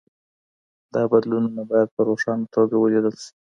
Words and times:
دا 0.93 1.01
بدلونونه 1.11 1.61
باید 1.69 1.89
په 1.95 2.01
روښانه 2.07 2.45
توګه 2.55 2.75
ولیدل 2.77 3.15
سي. 3.23 3.31